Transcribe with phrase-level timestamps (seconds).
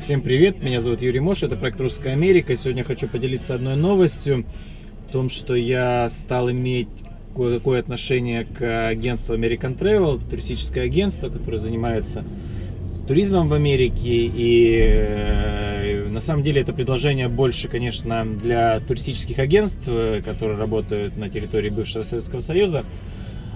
[0.00, 2.54] Всем привет, меня зовут Юрий Мош, это проект Русская Америка.
[2.56, 4.46] Сегодня хочу поделиться одной новостью,
[5.08, 6.88] в том, что я стал иметь
[7.34, 12.24] кое-какое отношение к агентству American Travel, туристическое агентство, которое занимается
[13.06, 14.26] туризмом в Америке.
[14.26, 21.16] И э, на самом деле это предложение больше, конечно, для туристических агентств, э, которые работают
[21.16, 22.84] на территории бывшего Советского Союза,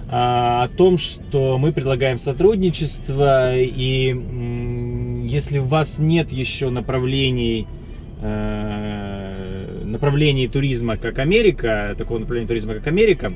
[0.09, 4.13] а, о том, что мы предлагаем сотрудничество и
[5.33, 7.65] если у вас нет еще направлений
[8.21, 13.33] э, направлений туризма, как Америка, такого направления туризма, как Америка,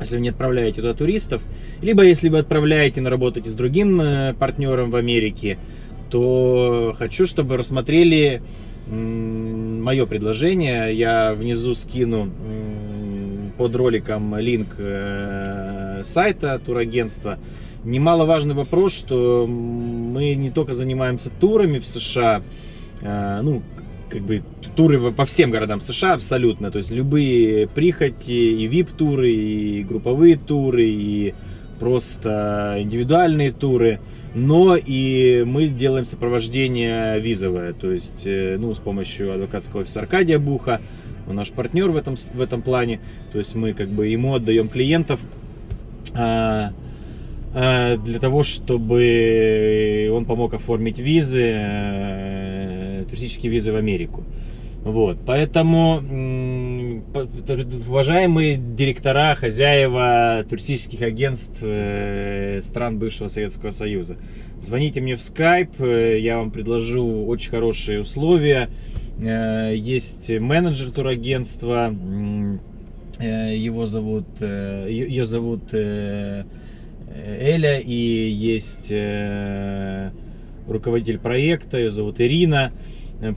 [0.00, 1.40] если вы не отправляете туда туристов,
[1.82, 5.58] либо если вы отправляете, но работаете с другим э, партнером в Америке,
[6.10, 8.42] то хочу, чтобы рассмотрели
[8.88, 10.92] мое предложение.
[10.92, 12.32] Я внизу скину
[13.56, 17.38] под роликом линк э, сайта турагентства.
[17.84, 22.42] Немаловажный вопрос, что мы не только занимаемся турами в США,
[23.00, 23.62] э, ну,
[24.10, 24.42] как бы
[24.76, 30.88] туры по всем городам США абсолютно, то есть любые прихоти, и VIP-туры, и групповые туры,
[30.88, 31.34] и
[31.78, 34.00] просто индивидуальные туры,
[34.34, 40.38] но и мы делаем сопровождение визовое, то есть, э, ну, с помощью адвокатского офиса Аркадия
[40.38, 40.80] Буха,
[41.28, 43.00] он наш партнер в этом, в этом плане,
[43.32, 45.20] то есть мы как бы ему отдаем клиентов,
[46.14, 46.72] а, а,
[47.52, 54.24] для того, чтобы он помог оформить визы, э, туристические визы в Америку.
[54.82, 55.96] Вот, поэтому,
[57.86, 64.16] уважаемые директора, хозяева туристических агентств э, стран бывшего Советского Союза,
[64.58, 68.70] звоните мне в Skype, э, я вам предложу очень хорошие условия.
[69.20, 71.94] Э, есть менеджер турагентства,
[73.20, 75.74] его зовут, ее зовут
[77.14, 78.92] Эля, и есть
[80.68, 82.72] руководитель проекта, ее зовут Ирина.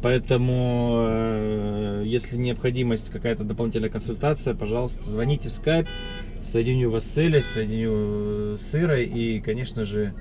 [0.01, 5.87] Поэтому, э, если необходимость какая-то дополнительная консультация, пожалуйста, звоните в Skype,
[6.41, 10.13] соединю вас с Элей, соединю с Ирой и, конечно же,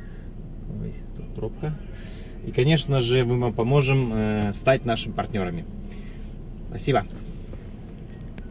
[0.68, 1.74] ой, тут пробка.
[2.44, 5.64] И, конечно же, мы вам поможем э, стать нашими партнерами.
[6.70, 7.06] Спасибо.